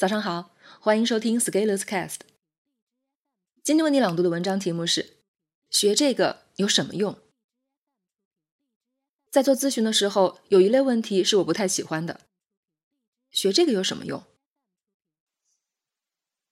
[0.00, 2.20] 早上好，欢迎收听 Scalers Cast。
[3.62, 5.18] 今天为你朗读的文章题目是：
[5.68, 7.18] 学这个有什么用？
[9.30, 12.20] 在做咨询的时候，有一类问题是我不太喜欢的。
[13.30, 14.24] 学这个有什么用？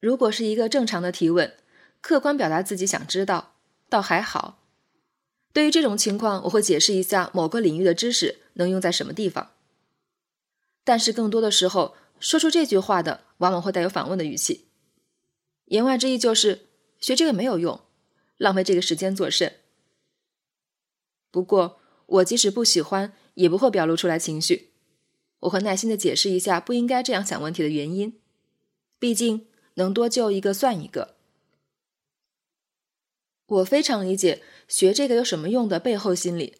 [0.00, 1.54] 如果是一个正常的提问，
[2.00, 3.56] 客观表达自己想知道，
[3.90, 4.62] 倒还好。
[5.52, 9.50] 对于这种情况，我会解释一下某个领域的知识能用在什么地方。
[10.82, 13.24] 但是更多的时候，说出这句话的。
[13.38, 14.68] 往往会带有反问的语气，
[15.66, 16.68] 言外之意就是
[17.00, 17.82] 学这个没有用，
[18.36, 19.56] 浪费这个时间做甚。
[21.32, 24.70] 不过我即使不喜欢，也不会表露出来情绪，
[25.40, 28.18] 我会耐心的解释一下不应该这样想问题的原因。
[29.00, 31.16] 毕竟能多救一个算一个。
[33.46, 36.58] 我非常理解学这个有什么用的背后心理。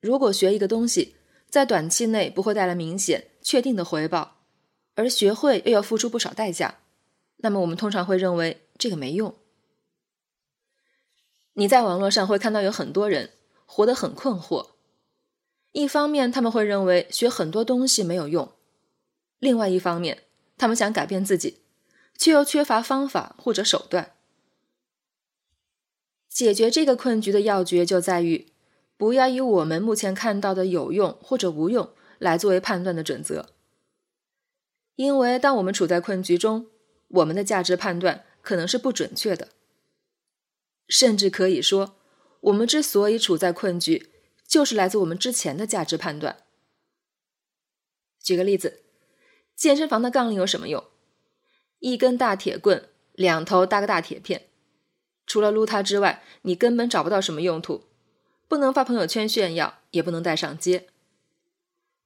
[0.00, 1.16] 如果学一个东西
[1.50, 4.31] 在短期内不会带来明显确定的回报。
[4.94, 6.78] 而学会又要付出不少代价，
[7.38, 9.34] 那么我们通常会认为这个没用。
[11.54, 13.30] 你在网络上会看到有很多人
[13.66, 14.70] 活得很困惑，
[15.72, 18.52] 一方面他们会认为学很多东西没有用，
[19.38, 20.24] 另外一方面
[20.56, 21.58] 他们想改变自己，
[22.16, 24.12] 却又缺乏方法或者手段。
[26.28, 28.46] 解决这个困局的要诀就在于，
[28.96, 33.50] 不要以我们目前看到的有用或者无用来作为判断的准则。
[34.96, 36.68] 因为当我们处在困局中，
[37.08, 39.48] 我们的价值判断可能是不准确的，
[40.88, 41.96] 甚至可以说，
[42.40, 44.10] 我们之所以处在困局，
[44.46, 46.44] 就是来自我们之前的价值判断。
[48.20, 48.82] 举个例子，
[49.56, 50.84] 健身房的杠铃有什么用？
[51.80, 54.48] 一根大铁棍，两头搭个大铁片，
[55.26, 57.84] 除了撸它之外，你根本找不到什么用途，
[58.46, 60.88] 不能发朋友圈炫耀，也不能带上街。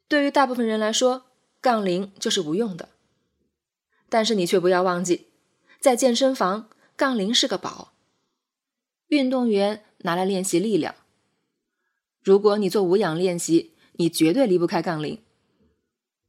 [0.08, 1.26] 对于大部分人来说，
[1.60, 2.90] 杠铃就是无用的，
[4.08, 5.26] 但是你却不要忘记，
[5.80, 7.92] 在健身房，杠铃是个宝。
[9.08, 10.94] 运动员拿来练习力量。
[12.22, 15.22] 如果你做无氧练习，你绝对离不开杠铃。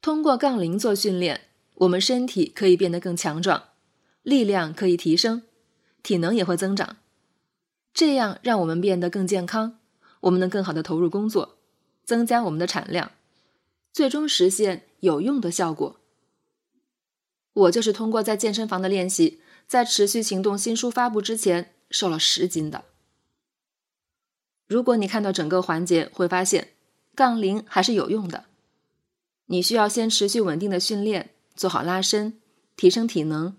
[0.01, 1.41] 通过杠铃做训练，
[1.75, 3.69] 我们身体可以变得更强壮，
[4.21, 5.43] 力量可以提升，
[6.01, 6.97] 体能也会增长。
[7.93, 9.79] 这样让我们变得更健康，
[10.21, 11.57] 我们能更好的投入工作，
[12.05, 13.11] 增加我们的产量，
[13.91, 14.86] 最终实现。
[14.99, 15.99] 有用的效果。
[17.53, 22.85] 我就是通过在健身房的练习，在持续行动新书发布之前瘦了十斤的。
[24.67, 26.73] 如果你看到整个环节，会发现
[27.15, 28.45] 杠铃还是有用的。
[29.47, 32.39] 你需要先持续稳定的训练，做好拉伸，
[32.75, 33.55] 提升体能，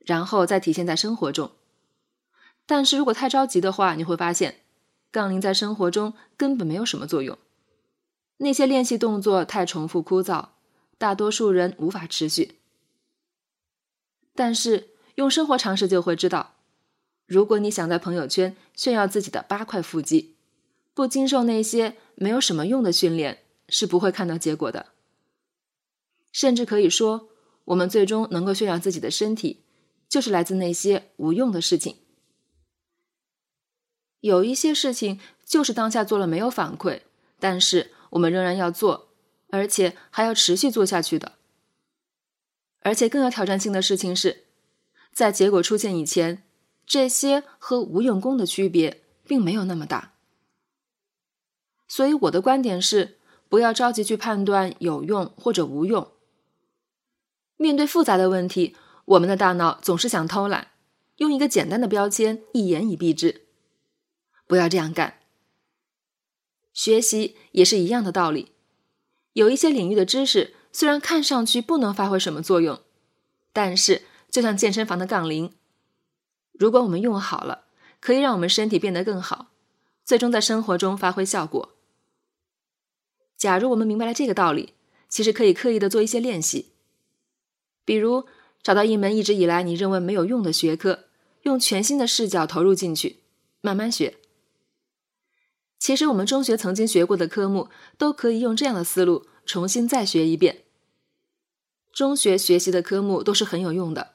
[0.00, 1.52] 然后再体现在生活中。
[2.66, 4.62] 但是如果太着急的话，你会发现
[5.10, 7.38] 杠铃在生活中根本没有什么作用。
[8.38, 10.48] 那些练习动作太重复枯燥。
[10.98, 12.56] 大多数人无法持续，
[14.34, 16.56] 但是用生活常识就会知道，
[17.24, 20.34] 如果你想在朋友圈炫耀自己的八块腹肌，
[20.92, 24.86] 不经受那些没有什么用的训练，是不会看到结果的。
[26.32, 27.28] 甚至可以说，
[27.66, 29.62] 我们最终能够炫耀自己的身体，
[30.08, 31.98] 就是来自那些无用的事情。
[34.20, 37.02] 有一些事情就是当下做了没有反馈，
[37.38, 39.07] 但是我们仍然要做。
[39.50, 41.34] 而且还要持续做下去的，
[42.80, 44.44] 而且更有挑战性的事情是，
[45.12, 46.42] 在结果出现以前，
[46.86, 50.12] 这些和无用功的区别并没有那么大。
[51.86, 56.12] 所以我的观点是，不要着急去判断有用或者无用。
[57.56, 58.76] 面对复杂的问题，
[59.06, 60.72] 我们的大脑总是想偷懒，
[61.16, 63.46] 用一个简单的标签一言以蔽之。
[64.46, 65.20] 不要这样干。
[66.74, 68.52] 学习也是一样的道理。
[69.38, 72.80] 有一些领域的知识虽然看上去不能发挥什么作用，
[73.52, 75.52] 但是就像健身房的杠铃，
[76.50, 77.66] 如果我们用好了，
[78.00, 79.52] 可以让我们身体变得更好，
[80.04, 81.76] 最终在生活中发挥效果。
[83.36, 84.74] 假如我们明白了这个道理，
[85.08, 86.72] 其实可以刻意的做一些练习，
[87.84, 88.26] 比如
[88.60, 91.04] 找到一门一直以来你认为没有用的学科，
[91.42, 93.20] 用全新的视角投入进去，
[93.60, 94.16] 慢慢学。
[95.78, 100.64] 其实我们中学曾经学过的科目，都可以用这样的思路重新再学一遍。
[101.92, 104.12] 中学学习的科目都是很有用的。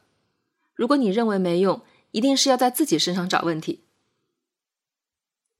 [0.75, 1.81] 如果你认为没用，
[2.11, 3.83] 一定是要在自己身上找问题。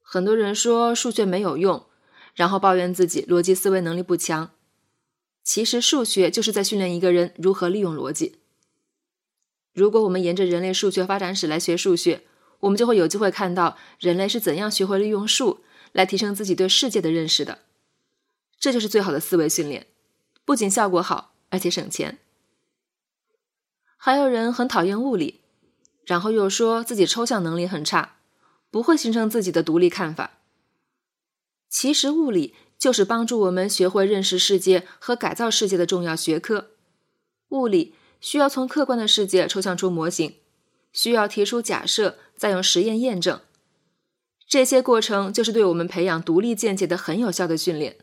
[0.02, 1.86] 很多人说数学没有用，
[2.36, 4.52] 然后抱怨自己逻辑思维能力不强。
[5.44, 8.38] 其实数学就是在训练一个人如何利用逻辑。
[9.74, 12.24] 如果我们沿着人类数学发展史来学数学，
[12.60, 15.62] 我们就会有机会看到人类是怎样学会利用数。
[15.94, 17.60] 来提升自己对世界的认识的，
[18.60, 19.88] 这就是最好的思维训练，
[20.44, 22.20] 不仅效果好，而且省钱。
[23.96, 25.40] 还有人很讨厌物理，
[26.06, 28.18] 然后又说自己抽象能力很差，
[28.70, 30.40] 不会形成自己的独立看法。
[31.70, 36.72] 其实，物理就是帮助我们学会认识世界和改造世界的重要学科。
[37.50, 40.36] 物理需要从客观的世界抽象出模型，
[40.92, 43.40] 需要提出假设，再用实验验证。
[44.54, 47.98] 这些过程就是对我们培养独立见解的很有效的训练。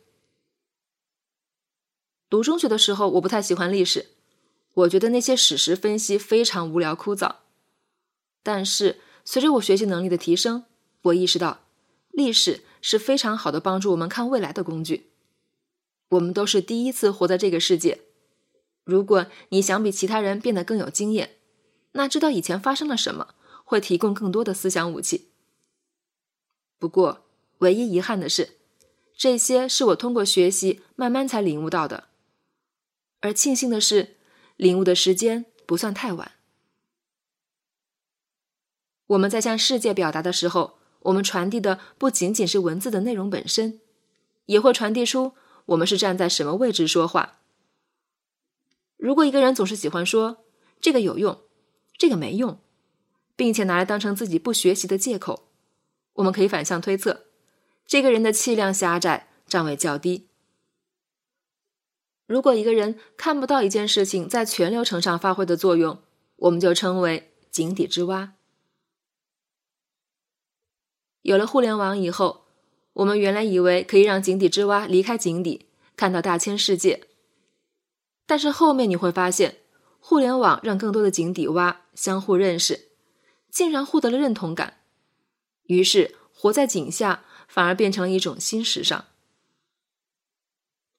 [2.29, 4.09] 读中学的时候，我不太喜欢历史，
[4.75, 7.37] 我觉得那些史实分析非常无聊枯燥。
[8.43, 10.65] 但是随着我学习能力的提升，
[11.03, 11.61] 我意识到
[12.11, 12.65] 历史。
[12.83, 15.11] 是非常好的帮助我们看未来的工具。
[16.09, 18.01] 我们都是第一次活在这个世界。
[18.85, 21.37] 如果你想比其他人变得更有经验，
[21.93, 25.30] 那知道以前发生了什么，会提供更多的思想武器。
[26.81, 27.25] 不过，
[27.59, 28.57] 唯一遗憾的是，
[29.17, 32.09] 这些是我通过学习慢慢才领悟到的。
[33.21, 34.17] 而庆幸的是，
[34.57, 36.33] 领悟的时间不算太晚。
[39.07, 40.81] 我们在向世界表达的时候。
[41.05, 43.81] 我们传递的不仅仅是文字的内容本身，
[44.45, 45.33] 也会传递出
[45.65, 47.39] 我们是站在什么位置说话。
[48.99, 50.45] 如果一个人总是喜欢说
[50.79, 51.41] 这个有用，
[51.97, 52.61] 这个没用，
[53.35, 55.49] 并且拿来当成自己不学习的借口，
[56.15, 57.27] 我们可以反向推测，
[57.87, 60.29] 这个人的气量狭窄，站位较低。
[62.27, 66.01] 如果一个人看不到一件事情在全流程上发挥的作用，
[66.37, 68.35] 我们就称为井底之蛙。
[71.23, 72.47] 有了互联网以后，
[72.93, 75.67] 我们原来以为可以让井底之蛙离开井底，
[75.97, 77.09] 看到大千世界。
[78.27, 79.59] 但是后面你会发现，
[79.99, 82.91] 互联网让更多的井底蛙相互认识，
[83.51, 84.80] 竟然获得了认同感。
[85.71, 89.07] 于是，活在井下反而变成了一种新时尚。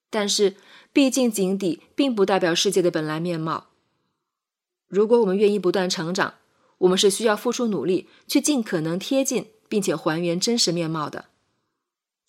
[0.10, 0.56] 但是，
[0.92, 3.68] 毕竟井底并不代表世界的本来面貌。
[4.88, 6.36] 如果我们愿意不断成长，
[6.80, 9.52] 我们是需要付出努力，去尽可能贴近。
[9.72, 11.28] 并且还原真实面貌的，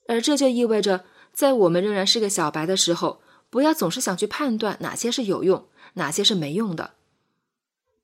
[0.07, 6.95] 而这就意味着，在我们仍然是个小白的时候，不要总是想去判断哪些是有用，哪些是没用的。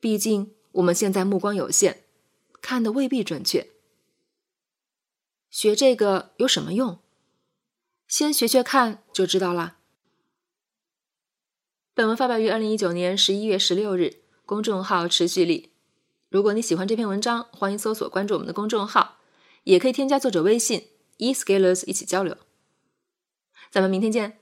[0.00, 2.02] 毕竟我们现在目光有限，
[2.60, 3.68] 看的未必准确。
[5.50, 6.98] 学这个有什么用？
[8.06, 9.76] 先学学看就知道了。
[11.94, 15.72] 本文发表于二零一九年十一月十六日，公众号持续力。
[16.28, 19.16] 如果你喜欢这篇文章，欢迎搜索关注我们的公众号。
[19.64, 22.34] 也可以添加作者微信 e scalers 一起交流，
[23.70, 24.37] 咱们明天见。